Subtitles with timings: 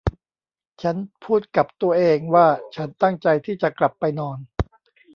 [0.81, 0.95] ฉัน
[1.25, 4.37] พูดกับตัวเองว่าฉันตั้งใจที่จะกลับไปนอน